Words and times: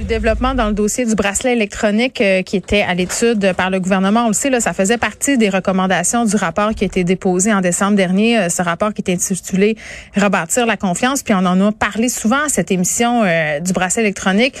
Du 0.00 0.06
développement 0.06 0.54
dans 0.54 0.68
le 0.68 0.72
dossier 0.72 1.04
du 1.04 1.14
bracelet 1.14 1.52
électronique 1.52 2.22
euh, 2.22 2.40
qui 2.40 2.56
était 2.56 2.80
à 2.80 2.94
l'étude 2.94 3.52
par 3.52 3.68
le 3.68 3.80
gouvernement. 3.80 4.24
On 4.24 4.28
le 4.28 4.32
sait, 4.32 4.58
ça 4.58 4.72
faisait 4.72 4.96
partie 4.96 5.36
des 5.36 5.50
recommandations 5.50 6.24
du 6.24 6.36
rapport 6.36 6.70
qui 6.74 6.84
a 6.84 6.86
été 6.86 7.04
déposé 7.04 7.52
en 7.52 7.60
décembre 7.60 7.96
dernier. 7.98 8.38
Euh, 8.38 8.48
ce 8.48 8.62
rapport 8.62 8.94
qui 8.94 9.02
est 9.06 9.12
intitulé 9.12 9.76
Rebâtir 10.16 10.64
la 10.64 10.78
confiance. 10.78 11.22
Puis 11.22 11.34
on 11.34 11.44
en 11.44 11.60
a 11.60 11.70
parlé 11.72 12.08
souvent 12.08 12.44
à 12.46 12.48
cette 12.48 12.70
émission 12.70 13.24
euh, 13.24 13.60
du 13.60 13.74
bracelet 13.74 14.04
électronique 14.04 14.54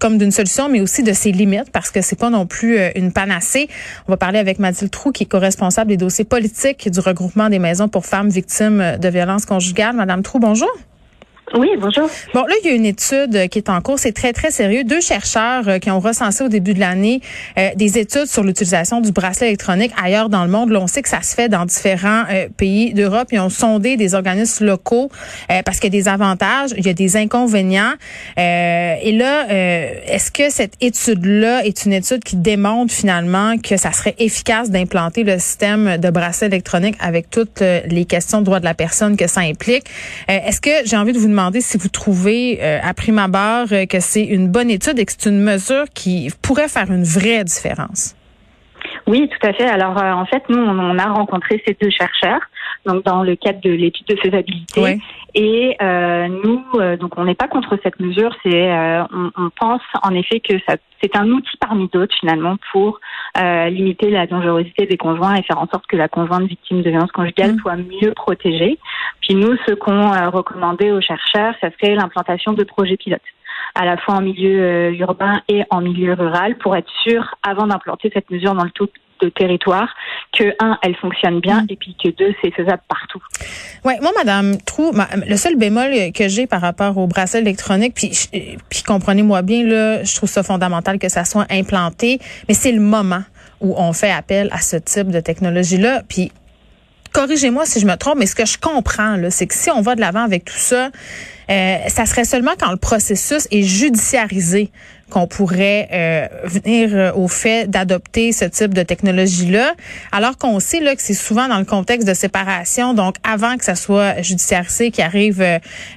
comme 0.00 0.16
d'une 0.16 0.30
solution, 0.30 0.70
mais 0.70 0.80
aussi 0.80 1.02
de 1.02 1.12
ses 1.12 1.30
limites 1.30 1.70
parce 1.70 1.90
que 1.90 2.00
c'est 2.00 2.18
pas 2.18 2.30
non 2.30 2.46
plus 2.46 2.78
une 2.94 3.12
panacée. 3.12 3.68
On 4.06 4.12
va 4.12 4.16
parler 4.16 4.38
avec 4.38 4.58
Mathilde 4.58 4.90
Trou, 4.90 5.12
qui 5.12 5.24
est 5.24 5.26
co-responsable 5.26 5.90
des 5.90 5.98
dossiers 5.98 6.24
politiques 6.24 6.90
du 6.90 7.00
regroupement 7.00 7.50
des 7.50 7.58
maisons 7.58 7.88
pour 7.88 8.06
femmes 8.06 8.30
victimes 8.30 8.96
de 8.98 9.08
violences 9.10 9.44
conjugales. 9.44 9.94
Madame 9.94 10.22
Trou, 10.22 10.38
bonjour. 10.38 10.70
Oui, 11.54 11.70
bonjour. 11.78 12.08
Bon, 12.34 12.42
là, 12.42 12.54
il 12.62 12.68
y 12.68 12.72
a 12.72 12.74
une 12.74 12.84
étude 12.84 13.34
euh, 13.34 13.46
qui 13.46 13.58
est 13.58 13.70
en 13.70 13.80
cours. 13.80 13.98
C'est 13.98 14.12
très, 14.12 14.32
très 14.32 14.50
sérieux. 14.50 14.84
Deux 14.84 15.00
chercheurs 15.00 15.66
euh, 15.66 15.78
qui 15.78 15.90
ont 15.90 16.00
recensé 16.00 16.44
au 16.44 16.48
début 16.48 16.74
de 16.74 16.80
l'année 16.80 17.22
euh, 17.58 17.70
des 17.74 17.98
études 17.98 18.26
sur 18.26 18.42
l'utilisation 18.42 19.00
du 19.00 19.12
bracelet 19.12 19.48
électronique 19.48 19.92
ailleurs 20.02 20.28
dans 20.28 20.44
le 20.44 20.50
monde. 20.50 20.70
Là, 20.70 20.80
on 20.80 20.86
sait 20.86 21.00
que 21.00 21.08
ça 21.08 21.22
se 21.22 21.34
fait 21.34 21.48
dans 21.48 21.64
différents 21.64 22.24
pays 22.56 22.92
d'Europe. 22.92 23.28
Ils 23.32 23.40
ont 23.40 23.48
sondé 23.48 23.96
des 23.96 24.14
organismes 24.14 24.66
locaux 24.66 25.10
parce 25.64 25.78
qu'il 25.78 25.94
y 25.94 25.98
a 25.98 26.02
des 26.02 26.08
avantages, 26.08 26.70
il 26.76 26.86
y 26.86 26.88
a 26.88 26.94
des 26.94 27.16
inconvénients. 27.16 27.92
et 28.36 29.12
là, 29.12 29.46
est-ce 29.48 30.30
que 30.30 30.50
cette 30.50 30.74
étude-là 30.80 31.64
est 31.64 31.84
une 31.84 31.92
étude 31.92 32.22
qui 32.24 32.36
démontre 32.36 32.92
finalement 32.92 33.56
que 33.58 33.76
ça 33.76 33.92
serait 33.92 34.14
efficace 34.18 34.70
d'implanter 34.70 35.24
le 35.24 35.38
système 35.38 35.96
de 35.98 36.10
bracelet 36.10 36.48
électronique 36.48 36.96
avec 37.00 37.30
toutes 37.30 37.60
les 37.60 38.04
questions 38.04 38.40
de 38.40 38.44
droit 38.44 38.60
de 38.60 38.64
la 38.64 38.74
personne 38.74 39.16
que 39.16 39.26
ça 39.26 39.40
implique? 39.40 39.84
est-ce 40.28 40.60
que 40.60 40.70
j'ai 40.84 40.96
envie 40.96 41.12
de 41.12 41.18
vous 41.18 41.28
demander 41.28 41.37
demander 41.38 41.60
si 41.60 41.78
vous 41.78 41.88
trouvez, 41.88 42.58
euh, 42.60 42.80
à 42.82 42.94
prime 42.94 43.18
abord, 43.18 43.68
euh, 43.70 43.86
que 43.86 44.00
c'est 44.00 44.24
une 44.24 44.48
bonne 44.48 44.70
étude 44.70 44.98
et 44.98 45.04
que 45.04 45.12
c'est 45.12 45.28
une 45.28 45.40
mesure 45.40 45.84
qui 45.94 46.32
pourrait 46.42 46.68
faire 46.68 46.90
une 46.90 47.04
vraie 47.04 47.44
différence. 47.44 48.16
Oui, 49.08 49.26
tout 49.28 49.46
à 49.46 49.54
fait. 49.54 49.64
Alors, 49.64 49.96
euh, 49.96 50.12
en 50.12 50.26
fait, 50.26 50.42
nous, 50.50 50.58
on, 50.58 50.98
a 50.98 51.06
rencontré 51.06 51.62
ces 51.66 51.74
deux 51.80 51.88
chercheurs, 51.88 52.40
donc 52.84 53.04
dans 53.04 53.22
le 53.22 53.36
cadre 53.36 53.58
de 53.62 53.70
l'étude 53.70 54.06
de 54.06 54.16
faisabilité. 54.16 55.00
Et 55.34 55.76
nous, 55.80 56.62
donc, 57.00 57.12
on 57.16 57.24
n'est 57.24 57.34
pas 57.34 57.48
contre 57.48 57.78
cette 57.82 57.98
mesure. 58.00 58.34
C'est, 58.42 58.70
on, 58.70 59.30
on, 59.36 59.50
pense 59.58 59.80
en 60.02 60.14
effet 60.14 60.40
que 60.40 60.58
ça, 60.68 60.76
c'est 61.02 61.16
un 61.16 61.28
outil 61.28 61.56
parmi 61.58 61.88
d'autres 61.88 62.14
finalement 62.20 62.56
pour 62.72 63.00
limiter 63.36 64.10
la 64.10 64.26
dangerosité 64.26 64.84
des 64.86 64.96
conjoints 64.96 65.36
et 65.36 65.42
faire 65.42 65.58
en 65.58 65.68
sorte 65.68 65.86
que 65.86 65.96
la 65.96 66.08
conjointe 66.08 66.46
victime 66.46 66.82
de 66.82 66.90
violence 66.90 67.12
conjugale 67.12 67.54
mm. 67.54 67.58
soit 67.60 67.76
mieux 67.76 68.12
protégée. 68.14 68.78
Puis 69.22 69.34
nous, 69.34 69.56
ce 69.66 69.74
qu'on 69.74 70.12
a 70.12 70.28
recommandé 70.28 70.90
aux 70.90 71.00
chercheurs, 71.00 71.54
ça 71.60 71.68
serait 71.80 71.94
l'implantation 71.94 72.52
de 72.52 72.64
projets 72.64 72.96
pilotes 72.96 73.22
à 73.78 73.84
la 73.84 73.96
fois 73.96 74.16
en 74.16 74.20
milieu 74.20 74.60
euh, 74.60 74.92
urbain 74.98 75.40
et 75.48 75.62
en 75.70 75.80
milieu 75.80 76.14
rural 76.14 76.58
pour 76.58 76.76
être 76.76 76.90
sûr, 77.04 77.34
avant 77.44 77.66
d'implanter 77.68 78.10
cette 78.12 78.28
mesure 78.28 78.54
dans 78.54 78.64
le 78.64 78.70
tout 78.70 78.88
de 79.22 79.28
territoire, 79.28 79.88
que 80.36 80.54
un, 80.60 80.78
elle 80.82 80.96
fonctionne 80.96 81.40
bien, 81.40 81.62
mm. 81.62 81.66
et 81.70 81.76
puis 81.76 81.96
que 82.02 82.08
deux, 82.10 82.34
c'est 82.42 82.50
faisable 82.50 82.82
partout. 82.88 83.22
Ouais, 83.84 83.98
moi, 84.00 84.10
Madame 84.16 84.56
Trou, 84.62 84.92
le 85.26 85.36
seul 85.36 85.56
bémol 85.56 86.12
que 86.12 86.28
j'ai 86.28 86.46
par 86.46 86.60
rapport 86.60 86.98
au 86.98 87.06
bracelet 87.06 87.40
électronique, 87.40 87.94
puis, 87.94 88.10
puis 88.68 88.82
comprenez-moi 88.82 89.42
bien, 89.42 89.64
là, 89.64 90.02
je 90.02 90.16
trouve 90.16 90.28
ça 90.28 90.42
fondamental 90.42 90.98
que 90.98 91.08
ça 91.08 91.24
soit 91.24 91.46
implanté, 91.50 92.18
mais 92.48 92.54
c'est 92.54 92.72
le 92.72 92.80
moment 92.80 93.22
où 93.60 93.74
on 93.76 93.92
fait 93.92 94.10
appel 94.10 94.48
à 94.52 94.58
ce 94.58 94.76
type 94.76 95.08
de 95.08 95.20
technologie-là, 95.20 96.02
puis 96.08 96.32
corrigez-moi 97.12 97.66
si 97.66 97.80
je 97.80 97.86
me 97.86 97.96
trompe, 97.96 98.18
mais 98.18 98.26
ce 98.26 98.34
que 98.34 98.46
je 98.46 98.58
comprends, 98.58 99.16
c'est 99.30 99.46
que 99.46 99.54
si 99.54 99.70
on 99.70 99.80
va 99.80 99.94
de 99.94 100.00
l'avant 100.00 100.22
avec 100.22 100.44
tout 100.44 100.56
ça, 100.56 100.90
euh, 101.50 101.76
ça 101.88 102.04
serait 102.04 102.24
seulement 102.24 102.52
quand 102.58 102.70
le 102.70 102.76
processus 102.76 103.48
est 103.50 103.62
judiciarisé 103.62 104.70
qu'on 105.08 105.26
pourrait 105.26 105.88
euh, 105.90 106.26
venir 106.44 106.90
euh, 106.92 107.12
au 107.14 107.28
fait 107.28 107.70
d'adopter 107.70 108.32
ce 108.32 108.44
type 108.44 108.74
de 108.74 108.82
technologie-là, 108.82 109.72
alors 110.12 110.36
qu'on 110.36 110.60
sait 110.60 110.80
là 110.80 110.94
que 110.94 111.00
c'est 111.00 111.14
souvent 111.14 111.48
dans 111.48 111.58
le 111.58 111.64
contexte 111.64 112.06
de 112.06 112.12
séparation, 112.12 112.92
donc 112.92 113.16
avant 113.22 113.56
que 113.56 113.64
ça 113.64 113.74
soit 113.74 114.20
judiciarisé, 114.20 114.90
qui 114.90 115.00
arrive 115.00 115.42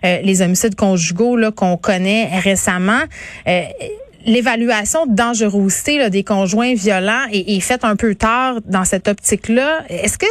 les 0.04 0.42
homicides 0.42 0.76
conjugaux 0.76 1.38
qu'on 1.52 1.76
connaît 1.76 2.30
récemment 2.40 3.02
l'évaluation 4.26 5.06
de 5.06 5.16
dangerosité 5.16 6.10
des 6.10 6.24
conjoints 6.24 6.74
violents 6.74 7.26
est, 7.32 7.60
faite 7.60 7.86
un 7.86 7.96
peu 7.96 8.16
tard 8.16 8.56
dans 8.66 8.86
cette 8.86 9.08
optique-là. 9.08 9.84
Est-ce 9.90 10.18
que 10.18 10.26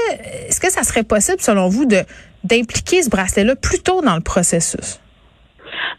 est-ce 0.48 0.60
que 0.60 0.70
ça 0.70 0.82
serait 0.82 1.04
possible, 1.04 1.40
selon 1.40 1.68
vous, 1.68 1.86
de 1.86 1.98
d'impliquer 2.42 3.02
ce 3.02 3.10
bracelet-là 3.10 3.54
plus 3.56 3.82
tôt 3.82 4.00
dans 4.00 4.14
le 4.14 4.22
processus? 4.22 5.00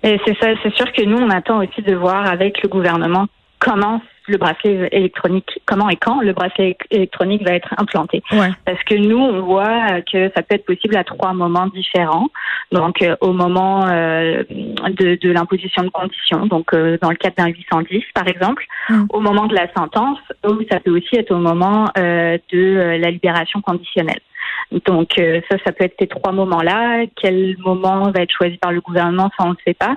C'est 0.03 0.17
ça, 0.39 0.47
c'est 0.63 0.73
sûr 0.73 0.91
que 0.91 1.03
nous, 1.03 1.17
on 1.17 1.29
attend 1.29 1.59
aussi 1.59 1.81
de 1.83 1.95
voir 1.95 2.25
avec 2.25 2.63
le 2.63 2.69
gouvernement 2.69 3.27
comment 3.59 4.01
le 4.27 4.37
bracelet 4.37 4.89
électronique, 4.91 5.61
comment 5.65 5.89
et 5.89 5.95
quand 5.95 6.21
le 6.21 6.33
bracelet 6.33 6.77
électronique 6.89 7.43
va 7.43 7.53
être 7.53 7.73
implanté. 7.77 8.23
Parce 8.65 8.83
que 8.83 8.95
nous, 8.95 9.17
on 9.17 9.41
voit 9.41 10.01
que 10.01 10.31
ça 10.35 10.41
peut 10.41 10.55
être 10.55 10.65
possible 10.65 10.95
à 10.95 11.03
trois 11.03 11.33
moments 11.33 11.67
différents. 11.67 12.27
Donc, 12.71 13.01
euh, 13.01 13.15
au 13.21 13.33
moment 13.33 13.87
euh, 13.87 14.43
de, 14.49 15.15
de 15.15 15.31
l'imposition 15.31 15.83
de 15.83 15.89
conditions, 15.89 16.45
donc 16.45 16.73
euh, 16.73 16.97
dans 17.01 17.09
le 17.09 17.17
cadre 17.17 17.35
d'un 17.37 17.47
810, 17.47 18.03
par 18.13 18.27
exemple, 18.27 18.65
mm. 18.89 19.05
au 19.09 19.19
moment 19.19 19.47
de 19.47 19.55
la 19.55 19.71
sentence, 19.73 20.19
ou 20.47 20.57
ça 20.71 20.79
peut 20.79 20.91
aussi 20.91 21.15
être 21.15 21.31
au 21.31 21.39
moment 21.39 21.89
de 21.95 22.97
la 22.97 23.11
libération 23.11 23.61
conditionnelle. 23.61 24.21
Donc 24.85 25.11
ça, 25.17 25.57
ça 25.65 25.71
peut 25.71 25.85
être 25.85 25.95
ces 25.99 26.07
trois 26.07 26.31
moments-là. 26.31 27.05
Quel 27.15 27.57
moment 27.59 28.11
va 28.11 28.21
être 28.21 28.31
choisi 28.31 28.57
par 28.57 28.71
le 28.71 28.81
gouvernement, 28.81 29.29
ça 29.37 29.45
on 29.45 29.51
ne 29.51 29.55
sait 29.65 29.73
pas. 29.73 29.95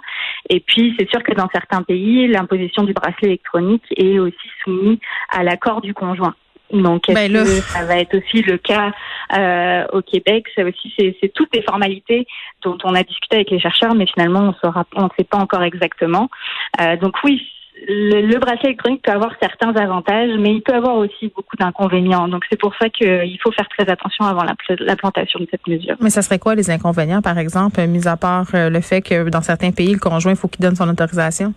Et 0.51 0.61
puis 0.61 0.95
c'est 0.99 1.09
sûr 1.09 1.23
que 1.23 1.33
dans 1.33 1.49
certains 1.53 1.83
pays, 1.83 2.27
l'imposition 2.27 2.83
du 2.83 2.93
bracelet 2.93 3.29
électronique 3.29 3.85
est 3.97 4.19
aussi 4.19 4.49
soumise 4.63 4.99
à 5.31 5.45
l'accord 5.45 5.81
du 5.81 5.95
conjoint. 5.95 6.35
Donc, 6.73 7.05
ben 7.09 7.33
ça 7.45 7.85
va 7.85 7.99
être 7.99 8.17
aussi 8.17 8.43
le 8.43 8.57
cas 8.57 8.91
euh, 9.37 9.87
au 9.93 10.03
Québec? 10.03 10.47
C'est 10.55 10.65
aussi, 10.65 10.93
c'est 10.97 11.33
toutes 11.33 11.55
les 11.55 11.63
formalités 11.63 12.27
dont 12.63 12.79
on 12.85 12.95
a 12.95 13.03
discuté 13.03 13.37
avec 13.37 13.51
les 13.51 13.61
chercheurs, 13.61 13.95
mais 13.95 14.07
finalement, 14.07 14.41
on 14.41 14.55
saura, 14.55 14.85
on 14.97 15.05
ne 15.05 15.09
sait 15.17 15.25
pas 15.25 15.39
encore 15.39 15.63
exactement. 15.63 16.29
Euh, 16.81 16.97
donc 16.97 17.15
oui, 17.23 17.47
le, 17.87 18.39
bracelet 18.39 18.71
électronique 18.71 19.03
peut 19.03 19.13
avoir 19.13 19.33
certains 19.41 19.75
avantages, 19.75 20.31
mais 20.39 20.55
il 20.55 20.63
peut 20.63 20.75
avoir 20.75 20.97
aussi 20.97 21.33
beaucoup 21.35 21.57
d'inconvénients. 21.57 22.29
Donc 22.29 22.45
c'est 22.51 22.59
pour 22.59 22.75
ça 22.81 22.89
qu'il 22.89 23.39
faut 23.43 23.53
faire 23.53 23.69
très 23.77 23.91
attention 23.91 24.25
avant 24.25 24.45
l'implantation 24.81 25.41
de 25.41 25.47
cette 25.51 25.67
mesure. 25.67 25.97
Mais 26.01 26.11
ça 26.11 26.23
serait 26.23 26.39
quoi 26.39 26.55
les 26.55 26.71
inconvénients, 26.71 27.23
par 27.23 27.39
exemple, 27.39 27.85
mis 27.87 28.07
à 28.07 28.17
part 28.17 28.47
euh, 28.55 28.71
le 28.71 28.81
fait 28.81 29.03
que 29.03 29.29
dans 29.29 29.43
certains 29.43 29.73
pays, 29.73 29.93
le 29.93 29.99
conjoint, 29.99 30.33
il 30.33 30.39
faut 30.39 30.49
qu'il 30.49 30.63
donne 30.63 30.77
son 30.77 30.89
autorisation? 30.89 31.53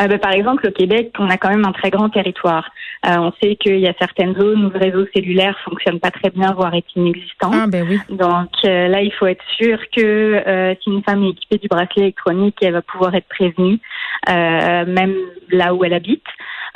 Euh, 0.00 0.06
ben, 0.06 0.18
par 0.18 0.32
exemple, 0.32 0.66
au 0.66 0.70
Québec, 0.70 1.12
on 1.18 1.28
a 1.28 1.36
quand 1.36 1.50
même 1.50 1.64
un 1.64 1.72
très 1.72 1.90
grand 1.90 2.08
territoire. 2.08 2.70
Euh, 3.06 3.16
on 3.18 3.32
sait 3.42 3.56
qu'il 3.56 3.78
y 3.78 3.86
a 3.86 3.94
certaines 3.98 4.34
zones 4.34 4.66
où 4.66 4.70
le 4.70 4.78
réseau 4.78 5.06
cellulaire 5.14 5.56
fonctionne 5.64 6.00
pas 6.00 6.10
très 6.10 6.30
bien, 6.30 6.52
voire 6.52 6.74
est 6.74 6.84
inexistant. 6.96 7.50
Ah, 7.52 7.66
ben 7.66 7.86
oui. 7.88 7.98
Donc 8.10 8.50
euh, 8.64 8.88
là, 8.88 9.02
il 9.02 9.12
faut 9.12 9.26
être 9.26 9.44
sûr 9.56 9.78
que 9.94 10.00
euh, 10.00 10.74
si 10.82 10.90
une 10.90 11.02
femme 11.02 11.24
est 11.24 11.30
équipée 11.30 11.58
du 11.58 11.68
bracelet 11.68 12.02
électronique, 12.02 12.56
elle 12.62 12.72
va 12.72 12.82
pouvoir 12.82 13.14
être 13.14 13.28
prévenue, 13.28 13.78
même 14.26 15.14
là 15.50 15.74
où 15.74 15.84
elle 15.84 15.94
habite. 15.94 16.24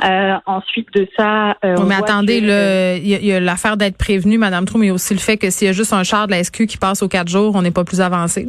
Euh, 0.03 0.35
ensuite 0.47 0.89
de 0.93 1.07
ça, 1.17 1.57
euh, 1.65 1.77
mais 1.87 1.95
attendez, 1.95 2.39
il 2.39 3.27
y 3.27 3.33
a, 3.33 3.39
l'affaire 3.39 3.77
d'être 3.77 3.97
prévenu, 3.97 4.39
Madame 4.39 4.65
Trou, 4.65 4.77
mais 4.77 4.91
aussi 4.91 5.15
le 5.15 5.21
fait 5.21 5.37
que 5.37 5.51
s'il 5.51 5.69
y 5.69 5.71
a 5.71 5.73
juste 5.73 5.93
un 5.93 6.03
char 6.03 6.27
de 6.27 6.33
la 6.33 6.43
SQ 6.43 6.67
qui 6.67 6.79
passe 6.79 7.01
aux 7.03 7.09
quatre 7.09 7.29
jours, 7.29 7.55
on 7.55 7.63
n'est 7.63 7.71
pas 7.71 7.85
plus 7.85 8.01
avancé. 8.01 8.49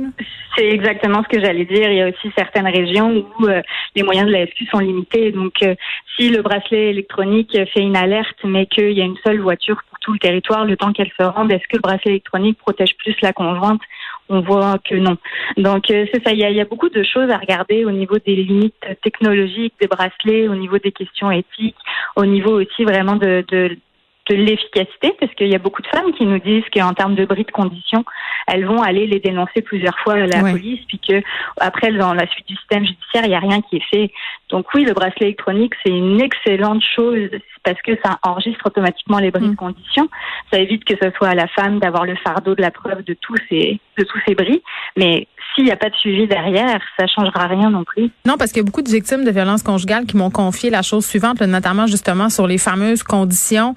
C'est 0.55 0.69
exactement 0.69 1.21
ce 1.23 1.35
que 1.35 1.43
j'allais 1.43 1.65
dire. 1.65 1.89
Il 1.89 1.97
y 1.97 2.01
a 2.01 2.07
aussi 2.07 2.31
certaines 2.37 2.67
régions 2.67 3.25
où 3.39 3.45
euh, 3.45 3.61
les 3.95 4.03
moyens 4.03 4.27
de 4.27 4.31
la 4.31 4.45
SQ 4.45 4.65
sont 4.71 4.79
limités. 4.79 5.31
Donc, 5.31 5.53
euh, 5.63 5.75
si 6.15 6.29
le 6.29 6.41
bracelet 6.41 6.91
électronique 6.91 7.57
fait 7.73 7.81
une 7.81 7.97
alerte, 7.97 8.37
mais 8.43 8.65
qu'il 8.65 8.91
y 8.91 9.01
a 9.01 9.05
une 9.05 9.17
seule 9.25 9.41
voiture 9.41 9.81
pour 9.89 9.99
tout 9.99 10.13
le 10.13 10.19
territoire, 10.19 10.63
le 10.65 10.77
temps 10.77 10.93
qu'elle 10.93 11.11
se 11.19 11.23
rende, 11.23 11.51
est-ce 11.51 11.67
que 11.67 11.75
le 11.75 11.81
bracelet 11.81 12.11
électronique 12.11 12.57
protège 12.57 12.95
plus 12.97 13.15
la 13.21 13.33
conjointe? 13.33 13.81
On 14.29 14.39
voit 14.41 14.77
que 14.79 14.95
non. 14.95 15.17
Donc 15.57 15.91
euh, 15.91 16.05
c'est 16.11 16.23
ça, 16.23 16.31
il 16.31 16.39
y 16.39 16.61
a, 16.61 16.65
beaucoup 16.65 16.89
de 16.89 17.03
choses 17.03 17.29
à 17.29 17.37
regarder 17.37 17.85
au 17.85 17.91
niveau 17.91 18.17
des 18.25 18.35
limites 18.35 18.73
technologiques 19.03 19.73
des 19.79 19.87
bracelets, 19.87 20.47
au 20.47 20.55
niveau 20.55 20.79
des 20.79 20.91
questions 20.91 21.29
éthiques, 21.29 21.75
au 22.15 22.25
niveau 22.25 22.59
aussi 22.59 22.85
vraiment 22.85 23.17
de, 23.17 23.45
de 23.47 23.77
de 24.27 24.35
l'efficacité, 24.35 25.13
parce 25.19 25.33
qu'il 25.35 25.47
y 25.47 25.55
a 25.55 25.59
beaucoup 25.59 25.81
de 25.81 25.87
femmes 25.87 26.11
qui 26.13 26.25
nous 26.25 26.39
disent 26.39 26.63
qu'en 26.73 26.93
termes 26.93 27.15
de 27.15 27.25
bris 27.25 27.43
de 27.43 27.51
conditions, 27.51 28.03
elles 28.47 28.65
vont 28.65 28.81
aller 28.81 29.05
les 29.07 29.19
dénoncer 29.19 29.61
plusieurs 29.61 29.97
fois 29.99 30.13
à 30.13 30.25
la 30.25 30.39
police, 30.41 30.81
puis 30.87 30.99
que 30.99 31.21
après, 31.59 31.91
dans 31.91 32.13
la 32.13 32.27
suite 32.27 32.47
du 32.47 32.55
système 32.55 32.85
judiciaire, 32.85 33.23
il 33.25 33.29
n'y 33.29 33.35
a 33.35 33.39
rien 33.39 33.61
qui 33.61 33.77
est 33.77 33.89
fait. 33.89 34.11
Donc 34.49 34.73
oui, 34.73 34.83
le 34.83 34.93
bracelet 34.93 35.27
électronique, 35.27 35.73
c'est 35.83 35.91
une 35.91 36.21
excellente 36.21 36.83
chose 36.95 37.29
parce 37.65 37.81
que 37.81 37.97
ça 38.03 38.19
enregistre 38.23 38.65
automatiquement 38.65 39.19
les 39.19 39.31
bris 39.31 39.47
de 39.47 39.51
mm. 39.51 39.55
conditions. 39.55 40.07
Ça 40.51 40.59
évite 40.59 40.85
que 40.85 40.93
ce 41.01 41.09
soit 41.17 41.29
à 41.29 41.35
la 41.35 41.47
femme 41.47 41.79
d'avoir 41.79 42.05
le 42.05 42.15
fardeau 42.15 42.55
de 42.55 42.61
la 42.61 42.71
preuve 42.71 43.03
de 43.03 43.15
tous 43.19 43.35
ces, 43.49 43.79
de 43.97 44.03
tous 44.03 44.19
ces 44.27 44.35
bris. 44.35 44.61
Mais 44.95 45.27
s'il 45.53 45.65
n'y 45.65 45.71
a 45.71 45.77
pas 45.77 45.89
de 45.89 45.95
suivi 45.95 46.27
derrière, 46.27 46.81
ça 46.99 47.07
changera 47.07 47.47
rien 47.47 47.69
non 47.69 47.83
plus. 47.83 48.09
Non, 48.25 48.35
parce 48.37 48.51
qu'il 48.51 48.61
y 48.61 48.65
a 48.65 48.65
beaucoup 48.65 48.81
de 48.81 48.89
victimes 48.89 49.23
de 49.23 49.31
violences 49.31 49.63
conjugales 49.63 50.05
qui 50.05 50.17
m'ont 50.17 50.29
confié 50.29 50.69
la 50.69 50.81
chose 50.81 51.05
suivante, 51.05 51.41
notamment 51.41 51.87
justement 51.87 52.29
sur 52.29 52.45
les 52.45 52.57
fameuses 52.57 53.03
conditions. 53.03 53.73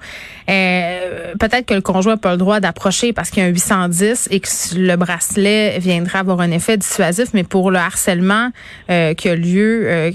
Euh, 0.49 1.33
peut-être 1.39 1.65
que 1.65 1.73
le 1.73 1.81
conjoint 1.81 2.13
n'a 2.13 2.17
pas 2.17 2.31
le 2.31 2.37
droit 2.37 2.59
d'approcher 2.59 3.13
parce 3.13 3.29
qu'il 3.29 3.41
y 3.41 3.45
a 3.45 3.49
un 3.49 3.51
810 3.51 4.27
et 4.31 4.39
que 4.39 4.49
le 4.75 4.95
bracelet 4.95 5.79
viendra 5.79 6.19
avoir 6.19 6.41
un 6.41 6.51
effet 6.51 6.77
dissuasif, 6.77 7.29
mais 7.33 7.43
pour 7.43 7.71
le 7.71 7.77
harcèlement 7.77 8.49
euh, 8.89 9.13
qui 9.13 9.29
a 9.29 9.35
lieu 9.35 9.83
euh, 9.85 10.11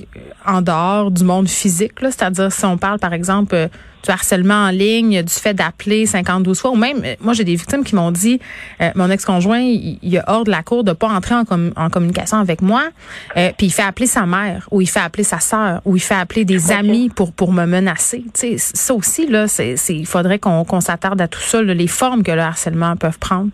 en 0.47 0.61
dehors 0.61 1.11
du 1.11 1.25
monde 1.25 1.49
physique, 1.49 1.93
c'est-à-dire 2.00 2.53
si 2.53 2.65
on 2.67 2.77
parle 2.77 2.99
par 2.99 3.15
exemple 3.15 3.63
du 4.05 4.11
harcèlement 4.11 4.66
en 4.66 4.70
ligne, 4.70 5.22
du 5.22 5.32
fait 5.32 5.55
d'appeler 5.55 6.06
52 6.06 6.55
fois, 6.55 6.70
ou 6.70 6.76
même, 6.76 7.02
moi 7.20 7.32
j'ai 7.32 7.44
des 7.44 7.55
victimes 7.55 7.84
qui 7.84 7.94
m'ont 7.94 8.11
dit, 8.11 8.38
euh, 8.81 8.90
mon 8.94 9.11
ex-conjoint, 9.11 9.61
il, 9.61 9.99
il, 10.02 10.19
a 10.19 10.25
hors 10.26 10.44
de 10.44 10.50
la 10.50 10.62
cour 10.62 10.84
de 10.84 10.93
pas 10.93 11.08
entrer 11.08 11.34
en, 11.34 11.44
en 11.76 11.90
communication 11.90 12.38
avec 12.38 12.61
moi, 12.61 12.82
euh, 13.37 13.50
puis 13.56 13.69
il 13.69 13.70
fait 13.70 13.82
appeler 13.82 14.06
sa 14.06 14.26
mère, 14.26 14.69
ou 14.70 14.81
il 14.81 14.88
fait 14.88 15.00
appeler 15.00 15.25
sa 15.25 15.40
sœur, 15.40 15.81
ou 15.84 15.96
il 15.96 16.00
fait 16.00 16.14
appeler 16.14 16.44
des 16.44 16.70
amis 16.70 17.08
pour 17.08 17.32
pour 17.32 17.52
me 17.52 17.64
menacer. 17.64 18.25
Tu 18.34 18.58
sais, 18.58 18.58
ça 18.58 18.94
aussi 18.94 19.26
là, 19.26 19.49
c'est, 19.49 19.76
il 19.88 20.06
faudrait 20.06 20.38
qu'on, 20.38 20.64
qu'on 20.64 20.81
s'attarde 20.81 21.20
à 21.20 21.28
tout 21.28 21.40
ça, 21.40 21.62
les 21.62 21.87
formes 21.87 22.22
que 22.22 22.32
le 22.32 22.40
harcèlement 22.40 22.96
peuvent 22.96 23.19
prendre. 23.19 23.49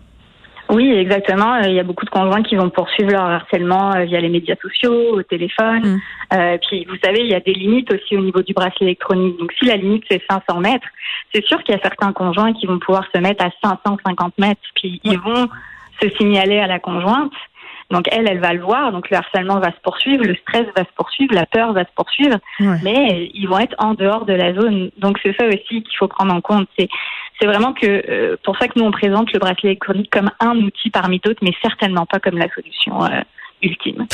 Oui, 0.71 0.89
exactement. 0.89 1.55
Euh, 1.55 1.67
il 1.67 1.73
y 1.73 1.79
a 1.79 1.83
beaucoup 1.83 2.05
de 2.05 2.09
conjoints 2.09 2.43
qui 2.43 2.55
vont 2.55 2.69
poursuivre 2.69 3.11
leur 3.11 3.23
harcèlement 3.23 3.93
euh, 3.93 4.05
via 4.05 4.21
les 4.21 4.29
médias 4.29 4.55
sociaux, 4.61 5.17
au 5.17 5.21
téléphone. 5.21 5.81
Mm. 5.81 6.01
Euh, 6.33 6.57
puis, 6.65 6.85
vous 6.85 6.95
savez, 7.03 7.19
il 7.19 7.27
y 7.27 7.35
a 7.35 7.41
des 7.41 7.53
limites 7.53 7.93
aussi 7.93 8.15
au 8.15 8.21
niveau 8.21 8.41
du 8.41 8.53
bracelet 8.53 8.87
électronique. 8.87 9.37
Donc, 9.37 9.51
si 9.59 9.65
la 9.65 9.75
limite 9.75 10.05
c'est 10.09 10.21
500 10.29 10.61
mètres, 10.61 10.87
c'est 11.33 11.45
sûr 11.45 11.61
qu'il 11.63 11.75
y 11.75 11.77
a 11.77 11.81
certains 11.81 12.13
conjoints 12.13 12.53
qui 12.53 12.67
vont 12.67 12.79
pouvoir 12.79 13.05
se 13.13 13.19
mettre 13.19 13.45
à 13.45 13.49
550 13.61 14.37
mètres. 14.37 14.61
Puis, 14.75 15.01
ils 15.03 15.19
vont 15.19 15.49
se 16.01 16.09
signaler 16.17 16.59
à 16.59 16.67
la 16.67 16.79
conjointe. 16.79 17.33
Donc 17.91 18.07
elle, 18.11 18.27
elle 18.27 18.39
va 18.39 18.53
le 18.53 18.61
voir, 18.61 18.91
donc 18.91 19.09
le 19.09 19.17
harcèlement 19.17 19.59
va 19.59 19.71
se 19.71 19.79
poursuivre, 19.83 20.23
le 20.23 20.35
stress 20.35 20.65
va 20.75 20.83
se 20.83 20.93
poursuivre, 20.95 21.33
la 21.33 21.45
peur 21.45 21.73
va 21.73 21.83
se 21.83 21.91
poursuivre, 21.95 22.37
mais 22.83 23.29
ils 23.33 23.47
vont 23.47 23.59
être 23.59 23.75
en 23.79 23.93
dehors 23.93 24.25
de 24.25 24.33
la 24.33 24.53
zone. 24.53 24.91
Donc 24.97 25.19
c'est 25.21 25.35
ça 25.37 25.47
aussi 25.47 25.83
qu'il 25.83 25.97
faut 25.97 26.07
prendre 26.07 26.33
en 26.33 26.41
compte. 26.41 26.67
C'est 26.77 26.89
c'est 27.39 27.47
vraiment 27.47 27.73
que 27.73 27.85
euh, 27.85 28.37
pour 28.43 28.57
ça 28.57 28.67
que 28.67 28.77
nous 28.77 28.85
on 28.85 28.91
présente 28.91 29.33
le 29.33 29.39
bracelet 29.39 29.69
électronique 29.69 30.11
comme 30.11 30.29
un 30.39 30.57
outil 30.57 30.89
parmi 30.91 31.19
d'autres, 31.19 31.39
mais 31.41 31.53
certainement 31.61 32.05
pas 32.05 32.19
comme 32.19 32.37
la 32.37 32.49
solution. 32.53 33.03
Euh, 33.03 33.21
ultime. 33.63 34.05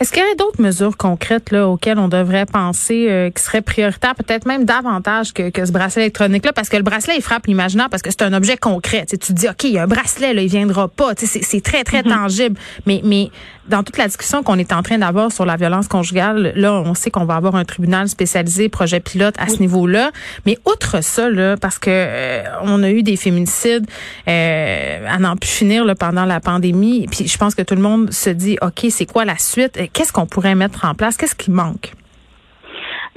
Est-ce 0.00 0.12
qu'il 0.12 0.22
y 0.22 0.30
a 0.30 0.34
d'autres 0.36 0.62
mesures 0.62 0.96
concrètes 0.96 1.50
là, 1.50 1.68
auxquelles 1.68 1.98
on 1.98 2.08
devrait 2.08 2.46
penser 2.46 3.06
euh, 3.08 3.30
qui 3.30 3.42
seraient 3.42 3.62
prioritaires, 3.62 4.14
peut-être 4.14 4.46
même 4.46 4.64
davantage 4.64 5.32
que, 5.32 5.50
que 5.50 5.66
ce 5.66 5.72
bracelet 5.72 6.04
électronique-là? 6.04 6.52
Parce 6.52 6.68
que 6.68 6.76
le 6.76 6.82
bracelet, 6.82 7.16
il 7.16 7.22
frappe 7.22 7.46
l'imaginaire 7.46 7.88
parce 7.90 8.02
que 8.02 8.10
c'est 8.10 8.22
un 8.22 8.32
objet 8.32 8.56
concret. 8.56 9.06
Tu, 9.08 9.18
tu 9.18 9.28
te 9.28 9.32
dis, 9.32 9.48
OK, 9.48 9.64
il 9.64 9.72
y 9.72 9.78
a 9.78 9.82
un 9.82 9.86
bracelet, 9.86 10.34
là, 10.34 10.42
il 10.42 10.48
viendra 10.48 10.88
pas. 10.88 11.12
C'est 11.16 11.60
très, 11.60 11.84
très 11.84 12.02
mm-hmm. 12.02 12.14
tangible. 12.14 12.60
Mais, 12.86 13.00
mais 13.04 13.30
dans 13.68 13.82
toute 13.82 13.98
la 13.98 14.06
discussion 14.06 14.42
qu'on 14.42 14.58
est 14.58 14.72
en 14.72 14.82
train 14.82 14.98
d'avoir 14.98 15.30
sur 15.30 15.44
la 15.44 15.56
violence 15.56 15.88
conjugale, 15.88 16.52
là, 16.56 16.72
on 16.72 16.94
sait 16.94 17.10
qu'on 17.10 17.24
va 17.24 17.36
avoir 17.36 17.54
un 17.54 17.64
tribunal 17.64 18.08
spécialisé, 18.08 18.68
projet 18.68 19.00
pilote 19.00 19.34
à 19.38 19.48
ce 19.48 19.58
niveau-là. 19.58 20.10
Mais 20.46 20.58
outre 20.66 21.02
ça, 21.02 21.28
là, 21.28 21.56
parce 21.56 21.78
que 21.78 21.90
euh, 21.90 22.42
on 22.62 22.82
a 22.82 22.90
eu 22.90 23.02
des 23.02 23.16
féminicides 23.16 23.86
euh, 24.26 25.06
à 25.06 25.18
n'en 25.18 25.36
plus 25.36 25.50
finir 25.50 25.84
là, 25.84 25.94
pendant 25.94 26.24
la 26.24 26.40
pandémie, 26.40 27.06
puis 27.10 27.28
je 27.28 27.38
pense 27.38 27.54
que 27.54 27.62
tout 27.62 27.74
le 27.74 27.82
monde 27.82 28.12
se 28.12 28.30
dit, 28.30 28.58
OK, 28.62 28.87
c'est 28.90 29.06
quoi 29.06 29.24
la 29.24 29.38
suite? 29.38 29.78
Qu'est-ce 29.92 30.12
qu'on 30.12 30.26
pourrait 30.26 30.54
mettre 30.54 30.84
en 30.84 30.94
place? 30.94 31.16
Qu'est-ce 31.16 31.34
qui 31.34 31.50
manque? 31.50 31.92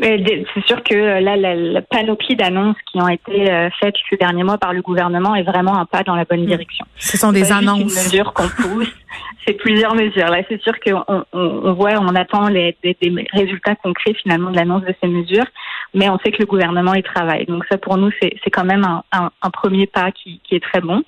C'est 0.01 0.65
sûr 0.65 0.83
que 0.83 0.95
euh, 0.95 1.19
là, 1.19 1.35
la, 1.35 1.81
panoplie 1.83 2.35
d'annonces 2.35 2.77
qui 2.91 2.99
ont 2.99 3.07
été 3.07 3.51
euh, 3.51 3.69
faites 3.79 3.93
ces 4.09 4.17
derniers 4.17 4.43
mois 4.43 4.57
par 4.57 4.73
le 4.73 4.81
gouvernement 4.81 5.35
est 5.35 5.43
vraiment 5.43 5.77
un 5.77 5.85
pas 5.85 6.01
dans 6.01 6.15
la 6.15 6.25
bonne 6.25 6.41
hmm. 6.41 6.47
direction. 6.47 6.85
Ce 6.95 7.17
sont 7.17 7.31
des 7.31 7.51
annonces. 7.51 7.81
Une 7.81 8.03
mesure 8.03 8.33
qu'on 8.33 8.47
pousse. 8.47 8.91
C'est 9.45 9.53
plusieurs 9.53 9.95
mesures. 9.95 10.27
Là, 10.27 10.43
c'est 10.47 10.61
sûr 10.61 10.73
qu'on 10.79 11.25
on, 11.33 11.73
voit, 11.73 11.93
on 11.99 12.15
attend 12.15 12.47
les, 12.47 12.77
des, 12.83 12.95
résultats 13.33 13.75
concrets 13.75 14.13
finalement 14.13 14.51
de 14.51 14.55
l'annonce 14.55 14.83
de 14.83 14.93
ces 15.01 15.07
mesures, 15.07 15.47
mais 15.95 16.09
on 16.09 16.19
sait 16.19 16.31
que 16.31 16.37
le 16.39 16.45
gouvernement 16.45 16.93
y 16.93 17.01
travaille. 17.01 17.47
Donc 17.47 17.65
ça, 17.69 17.79
pour 17.79 17.97
nous, 17.97 18.11
c'est 18.21 18.51
quand 18.51 18.63
même 18.63 18.85
un, 18.85 19.31
un, 19.41 19.49
premier 19.49 19.87
pas 19.87 20.11
qui, 20.11 20.39
qui 20.43 20.55
est 20.55 20.63
très 20.63 20.79
bon. 20.79 21.03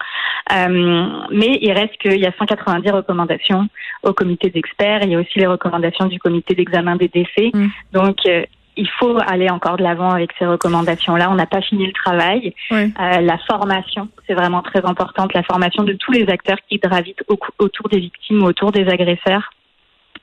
Euh, 0.52 1.08
mais 1.32 1.60
il 1.62 1.72
reste 1.74 1.96
qu'il 1.98 2.20
y 2.20 2.26
a 2.26 2.34
190 2.38 2.90
recommandations 2.90 3.68
au 4.02 4.14
comité 4.14 4.50
d'experts. 4.50 5.02
Il 5.04 5.12
y 5.12 5.16
a 5.16 5.20
aussi 5.20 5.38
les 5.38 5.48
recommandations 5.48 6.08
du 6.08 6.20
comité 6.20 6.56
d'examen 6.56 6.96
des 6.96 7.10
décès. 7.10 7.52
Hmm. 7.54 7.68
Donc 7.94 8.18
euh, 8.26 8.44
il 8.76 8.90
faut 9.00 9.18
aller 9.26 9.50
encore 9.50 9.78
de 9.78 9.84
l'avant 9.84 10.12
avec 10.12 10.32
ces 10.40 10.46
recommandations-là. 10.46 11.30
On 11.32 11.36
n'a 11.36 11.46
pas 11.46 11.62
fini 11.62 11.86
le 11.86 11.94
travail. 11.94 12.54
Euh, 12.72 12.88
la 13.22 13.38
formation, 13.40 14.10
c'est 14.28 14.34
vraiment 14.34 14.62
très 14.62 14.84
importante. 14.86 15.34
La 15.34 15.44
formation 15.44 15.84
de 15.84 15.94
tous 15.94 16.12
les 16.12 16.28
acteurs 16.30 16.58
qui 16.70 16.78
gravitent 16.78 17.24
autour 17.60 17.90
des 17.90 18.00
victimes, 18.00 18.44
autour 18.44 18.72
des 18.72 18.88
agresseurs. 18.88 19.52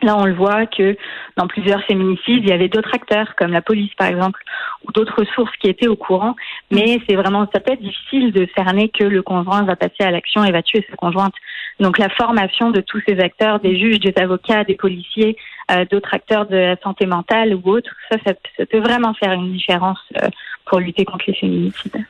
Là, 0.02 0.16
on 0.16 0.24
le 0.24 0.34
voit 0.34 0.66
que 0.66 0.96
dans 1.36 1.46
plusieurs 1.46 1.82
féminicides, 1.84 2.42
il 2.42 2.48
y 2.48 2.52
avait 2.52 2.68
d'autres 2.68 2.94
acteurs, 2.94 3.34
comme 3.36 3.52
la 3.52 3.60
police 3.60 3.92
par 3.94 4.08
exemple, 4.08 4.42
ou 4.86 4.92
d'autres 4.92 5.24
sources 5.34 5.54
qui 5.58 5.68
étaient 5.68 5.88
au 5.88 5.96
courant. 5.96 6.36
Mais 6.70 6.98
c'est 7.08 7.16
vraiment, 7.16 7.46
ça 7.52 7.60
peut 7.60 7.72
être 7.72 7.82
difficile 7.82 8.32
de 8.32 8.48
cerner 8.56 8.88
que 8.88 9.04
le 9.04 9.22
conjoint 9.22 9.62
va 9.64 9.76
passer 9.76 10.02
à 10.02 10.10
l'action 10.10 10.44
et 10.44 10.52
va 10.52 10.62
tuer 10.62 10.84
sa 10.88 10.96
conjointe. 10.96 11.34
Donc 11.80 11.98
la 11.98 12.08
formation 12.08 12.70
de 12.70 12.80
tous 12.80 13.00
ces 13.06 13.20
acteurs, 13.20 13.60
des 13.60 13.78
juges, 13.78 14.00
des 14.00 14.14
avocats, 14.16 14.64
des 14.64 14.76
policiers, 14.76 15.36
euh, 15.70 15.84
d'autres 15.90 16.14
acteurs 16.14 16.46
de 16.46 16.56
la 16.56 16.76
santé 16.76 17.06
mentale 17.06 17.54
ou 17.54 17.70
autres, 17.70 17.94
ça, 18.10 18.16
ça, 18.26 18.66
peut 18.66 18.80
vraiment 18.80 19.14
faire 19.14 19.32
une 19.32 19.52
différence 19.52 20.00
euh, 20.22 20.28
pour 20.66 20.80
lutter 20.80 21.04
contre 21.04 21.24
les 21.28 21.34
féminicides. 21.34 22.04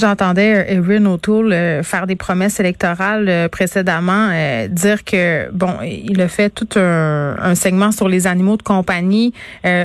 J'entendais 0.00 0.54
euh, 0.54 0.80
Erin 0.80 1.04
O'Toole 1.04 1.52
euh, 1.52 1.82
faire 1.82 2.06
des 2.06 2.16
promesses 2.16 2.58
électorales 2.58 3.28
euh, 3.28 3.48
précédemment, 3.48 4.30
dire 4.70 5.04
que 5.04 5.50
bon, 5.52 5.74
il 5.82 6.20
a 6.22 6.28
fait 6.28 6.48
tout 6.48 6.68
un, 6.76 7.54
segment 7.54 7.92
sur 7.92 8.08
les 8.08 8.26
animaux 8.26 8.56
de 8.56 8.62
compagnie, 8.62 9.34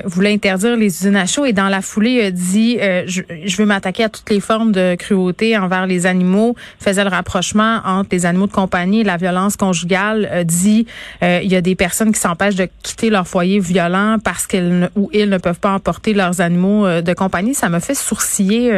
voulait 0.06 0.34
interdire 0.34 0.78
les 0.78 0.88
usines 0.88 1.16
à 1.16 1.26
chaud 1.26 1.46
et 1.46 1.54
dans 1.54 1.68
la 1.68 1.82
foulée 1.82 2.12
il 2.12 2.26
a 2.26 2.32
dit 2.32 2.78
je, 3.08 3.22
je, 3.46 3.58
veux 3.58 3.66
m'attaquer 3.66 4.06
à 4.06 4.10
toutes 4.10 4.30
les 4.30 4.40
formes 4.40 4.72
de 4.72 4.96
cruauté 4.96 5.58
envers 5.58 5.88
les 5.88 6.06
animaux, 6.06 6.56
faisait 6.80 7.04
le 7.04 7.10
rapprochement 7.10 7.82
entre 7.86 8.10
les 8.12 8.26
animaux 8.26 8.48
de 8.48 8.52
compagnie 8.52 9.02
et 9.02 9.04
la 9.04 9.18
violence 9.18 9.58
conjugale, 9.58 10.44
dit 10.46 10.86
il 11.22 11.52
y 11.52 11.56
a 11.56 11.62
des 11.62 11.76
personnes 11.76 12.12
qui 12.12 12.20
s'empêchent 12.20 12.56
de 12.56 12.68
quitter 12.84 13.10
leur 13.10 13.28
foyer 13.28 13.60
violent 13.60 14.18
parce 14.24 14.48
qu'elles 14.48 14.90
ou 14.96 15.10
ils 15.14 15.30
ne 15.30 15.38
peuvent 15.38 15.60
pas 15.60 15.74
emporter 15.74 16.14
leurs 16.14 16.42
animaux 16.42 17.02
de 17.02 17.14
compagnie. 17.14 17.54
Ça 17.54 17.70
me 17.70 17.80
fait 17.80 17.96
sourciller 17.96 18.72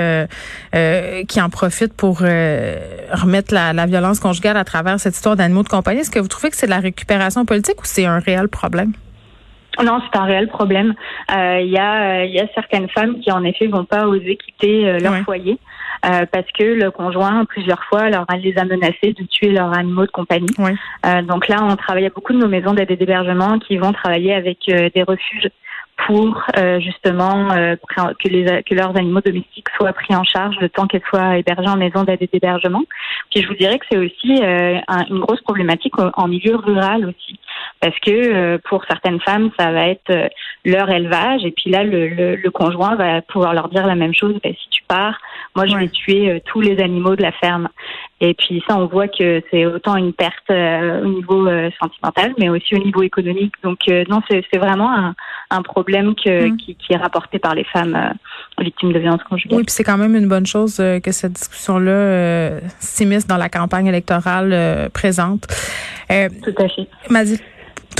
qui 1.28 1.42
en 1.42 1.50
profitent 1.50 1.96
pour 1.96 2.20
euh, 2.22 2.78
remettre 3.12 3.54
la, 3.54 3.86
violence 3.86 4.20
conjugale 4.20 4.58
à 4.58 4.64
travers 4.64 5.00
cette 5.00 5.16
histoire 5.16 5.36
d'animaux 5.36 5.64
de 5.64 5.70
compagnie. 5.70 6.00
Est-ce 6.00 6.12
que 6.12 6.20
vous 6.20 6.28
trouvez 6.28 6.50
que 6.50 6.56
c'est 6.56 6.66
de 6.66 6.72
la 6.72 6.80
récupération 6.80 7.46
politique 7.46 7.82
ou 7.82 7.86
c'est 7.86 8.06
un 8.06 8.20
réel 8.20 8.48
problème? 8.48 8.94
Non, 9.84 10.00
c'est 10.02 10.18
un 10.18 10.24
réel 10.24 10.48
problème. 10.48 10.96
Euh, 11.32 11.60
il 11.62 11.70
y, 11.70 11.78
a, 11.78 12.26
y 12.26 12.40
a 12.40 12.48
certaines 12.56 12.90
femmes 12.90 13.20
qui, 13.20 13.32
en 13.32 13.44
effet, 13.44 13.68
vont 13.68 13.86
pas 13.86 14.08
oser 14.08 14.38
quitter 14.38 14.90
euh, 14.90 15.00
leur 15.00 15.18
foyer. 15.18 15.60
parce 16.02 16.52
que 16.58 16.64
le 16.64 16.90
conjoint, 16.90 17.46
plusieurs 17.46 17.84
fois, 17.84 18.10
leur 18.10 18.26
les 18.42 18.58
a 18.58 18.66
menacés 18.66 19.14
de 19.14 19.24
tuer 19.26 19.52
leurs 19.52 19.78
animaux 19.78 20.06
de 20.06 20.12
compagnie. 20.12 20.48
donc 21.28 21.48
là, 21.48 21.58
on 21.62 21.76
travaille 21.76 22.06
à 22.06 22.10
beaucoup 22.10 22.34
de 22.34 22.40
nos 22.40 22.48
maisons 22.48 22.74
d'aide 22.74 22.90
et 22.90 22.96
d'hébergement 22.96 23.60
qui 23.60 23.78
vont 23.78 23.94
travailler 23.94 24.34
avec 24.34 24.60
des 24.68 25.04
refuges 25.04 25.50
pour 26.06 26.44
euh, 26.58 26.80
justement 26.80 27.52
euh, 27.52 27.76
que, 28.24 28.28
les, 28.30 28.64
que 28.64 28.76
leurs 28.76 28.96
animaux 28.96 29.22
domestiques 29.22 29.68
soient 29.76 29.94
pris 29.94 30.16
en 30.16 30.24
charge 30.24 30.56
le 30.62 30.70
temps 30.70 30.86
qu'elles 30.86 31.02
soient 31.10 31.38
hébergées 31.38 31.70
en 31.70 31.76
maison 31.76 32.04
d'aide 32.04 32.22
et 32.22 32.30
d'hébergement. 32.32 32.84
Puis 33.32 33.42
je 33.42 33.48
vous 33.48 33.56
dirais 33.56 33.80
que 33.80 33.86
c'est 33.92 33.98
aussi 33.98 34.44
euh, 34.44 34.80
une 35.10 35.20
grosse 35.20 35.42
problématique 35.42 35.94
en 35.98 36.28
milieu 36.28 36.56
rural 36.56 37.06
aussi, 37.06 37.40
parce 37.82 37.98
que 38.00 38.58
pour 38.70 38.86
certaines 38.86 39.20
femmes, 39.22 39.50
ça 39.60 39.72
va 39.72 39.88
être 39.88 40.30
leur 40.66 40.90
élevage, 40.90 41.44
et 41.44 41.52
puis 41.52 41.72
là, 41.72 41.84
le, 41.84 42.36
le, 42.36 42.52
conjoint 42.52 42.96
va 42.96 43.22
pouvoir 43.22 43.54
leur 43.54 43.70
dire 43.70 43.86
la 43.86 43.96
même 43.96 44.14
chose, 44.14 44.36
ben, 44.44 44.54
si 44.54 44.70
tu 44.70 44.84
pars, 44.88 45.18
moi 45.56 45.66
je 45.66 45.76
vais 45.76 45.90
tuer 45.90 46.42
tous 46.46 46.62
les 46.62 46.80
animaux 46.82 47.16
de 47.16 47.22
la 47.22 47.32
ferme. 47.32 47.70
Et 48.20 48.34
puis 48.34 48.64
ça, 48.68 48.78
on 48.78 48.88
voit 48.88 49.08
que 49.08 49.44
c'est 49.52 49.66
autant 49.66 49.96
une 49.96 50.14
perte 50.14 50.50
au 50.50 51.06
niveau 51.06 51.48
sentimental, 51.80 52.34
mais 52.40 52.50
aussi 52.50 52.76
au 52.76 52.80
niveau 52.80 53.04
économique. 53.04 53.54
Donc 53.64 53.80
non, 54.10 54.22
c'est 54.28 54.58
vraiment 54.58 54.92
un, 54.92 55.16
un 55.50 55.62
problème 55.62 56.14
que, 56.16 56.50
mm. 56.50 56.58
qui, 56.58 56.76
qui, 56.76 56.94
est 56.94 56.98
rapporté 56.98 57.40
par 57.40 57.56
les 57.56 57.64
femmes 57.64 57.96
euh, 57.96 58.64
victimes 58.64 58.92
de 58.92 59.00
violences 59.00 59.24
conjugales. 59.24 59.58
Oui, 59.60 59.64
puis 59.64 59.74
c'est 59.74 59.84
quand 59.84 59.98
même 59.98 60.16
une 60.16 60.28
bonne 60.28 60.46
chose 60.46 60.80
euh, 60.80 61.00
que 61.00 61.12
cette 61.12 61.34
discussion-là 61.34 61.92
euh, 61.92 62.60
s'immisce 62.80 63.28
dans 63.28 63.38
la 63.38 63.50
campagne 63.50 63.88
électorale 63.88 64.52
euh, 64.54 64.90
présente. 64.90 65.48
Tout 66.10 66.56
à 66.58 66.68
fait. 66.68 66.88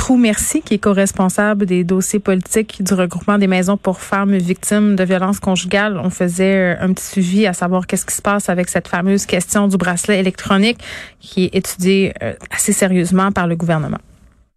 Trou 0.08 0.16
Merci, 0.16 0.62
qui 0.62 0.76
est 0.76 0.78
co-responsable 0.78 1.66
des 1.66 1.84
dossiers 1.84 2.20
politiques 2.20 2.82
du 2.82 2.94
regroupement 2.94 3.38
des 3.38 3.48
maisons 3.48 3.76
pour 3.76 4.00
femmes 4.00 4.38
victimes 4.38 4.96
de 4.96 5.04
violences 5.04 5.42
conjugales. 5.42 6.00
On 6.02 6.10
faisait 6.10 6.78
un 6.80 6.94
petit 6.94 7.04
suivi 7.04 7.46
à 7.46 7.52
savoir 7.52 7.86
qu'est-ce 7.88 8.06
qui 8.06 8.16
se 8.16 8.22
passe 8.22 8.48
avec 8.48 8.70
cette 8.70 8.88
fameuse 8.88 9.26
question 9.26 9.68
du 9.68 9.76
bracelet 9.76 10.18
électronique 10.18 10.78
qui 11.20 11.44
est 11.44 11.56
étudiée 11.56 12.14
assez 12.50 12.72
sérieusement 12.72 13.34
par 13.34 13.48
le 13.48 13.58
gouvernement. 13.58 13.98